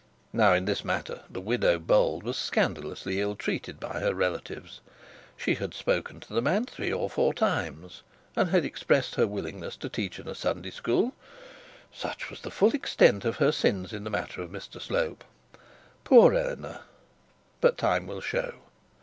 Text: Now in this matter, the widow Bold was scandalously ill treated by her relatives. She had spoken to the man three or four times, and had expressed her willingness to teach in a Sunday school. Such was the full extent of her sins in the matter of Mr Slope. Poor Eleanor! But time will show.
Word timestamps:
Now 0.33 0.53
in 0.53 0.65
this 0.65 0.83
matter, 0.83 1.21
the 1.29 1.39
widow 1.39 1.77
Bold 1.77 2.23
was 2.23 2.35
scandalously 2.35 3.21
ill 3.21 3.35
treated 3.35 3.79
by 3.79 3.99
her 3.99 4.15
relatives. 4.15 4.81
She 5.37 5.53
had 5.53 5.75
spoken 5.75 6.19
to 6.21 6.33
the 6.33 6.41
man 6.41 6.65
three 6.65 6.91
or 6.91 7.07
four 7.07 7.35
times, 7.35 8.01
and 8.35 8.49
had 8.49 8.65
expressed 8.65 9.13
her 9.13 9.27
willingness 9.27 9.75
to 9.77 9.89
teach 9.89 10.17
in 10.17 10.27
a 10.27 10.33
Sunday 10.33 10.71
school. 10.71 11.13
Such 11.93 12.31
was 12.31 12.41
the 12.41 12.49
full 12.49 12.71
extent 12.71 13.25
of 13.25 13.35
her 13.35 13.51
sins 13.51 13.93
in 13.93 14.03
the 14.03 14.09
matter 14.09 14.41
of 14.41 14.49
Mr 14.49 14.81
Slope. 14.81 15.23
Poor 16.03 16.33
Eleanor! 16.33 16.79
But 17.61 17.77
time 17.77 18.07
will 18.07 18.21
show. 18.21 18.55